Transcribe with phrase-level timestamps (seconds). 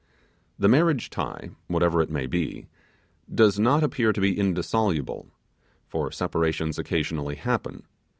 [0.57, 2.65] The marriage tie, whatever it may be,
[3.31, 5.29] does not appear to be indissoluble;
[5.89, 7.83] for separations occasionally happen.